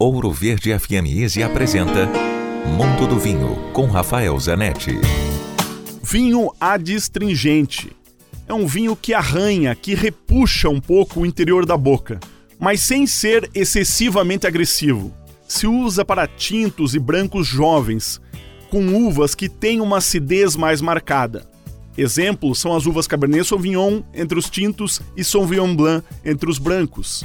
Ouro 0.00 0.30
Verde 0.30 0.78
FM 0.78 1.08
Easy 1.08 1.42
apresenta 1.42 2.08
Mundo 2.68 3.08
do 3.08 3.18
Vinho 3.18 3.56
com 3.72 3.86
Rafael 3.86 4.38
Zanetti. 4.38 4.92
Vinho 6.00 6.52
adstringente. 6.60 7.90
É 8.46 8.54
um 8.54 8.64
vinho 8.64 8.94
que 8.94 9.12
arranha, 9.12 9.74
que 9.74 9.96
repuxa 9.96 10.68
um 10.68 10.80
pouco 10.80 11.18
o 11.18 11.26
interior 11.26 11.66
da 11.66 11.76
boca, 11.76 12.20
mas 12.60 12.80
sem 12.80 13.08
ser 13.08 13.50
excessivamente 13.52 14.46
agressivo. 14.46 15.12
Se 15.48 15.66
usa 15.66 16.04
para 16.04 16.28
tintos 16.28 16.94
e 16.94 17.00
brancos 17.00 17.48
jovens, 17.48 18.20
com 18.70 18.86
uvas 19.04 19.34
que 19.34 19.48
têm 19.48 19.80
uma 19.80 19.96
acidez 19.98 20.54
mais 20.54 20.80
marcada. 20.80 21.44
Exemplos 21.96 22.60
são 22.60 22.72
as 22.72 22.86
uvas 22.86 23.08
Cabernet 23.08 23.44
Sauvignon 23.48 24.02
entre 24.14 24.38
os 24.38 24.48
tintos 24.48 25.02
e 25.16 25.24
Sauvignon 25.24 25.74
Blanc 25.74 26.06
entre 26.24 26.48
os 26.48 26.60
brancos. 26.60 27.24